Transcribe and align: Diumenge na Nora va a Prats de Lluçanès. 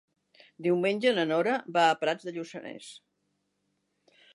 Diumenge 0.67 1.11
na 1.19 1.27
Nora 1.33 1.59
va 1.77 1.85
a 1.91 2.01
Prats 2.05 2.29
de 2.31 2.37
Lluçanès. 2.39 2.93